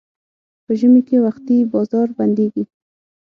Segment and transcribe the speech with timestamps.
[0.65, 2.63] په ژمي کې وختي بازار بندېږي.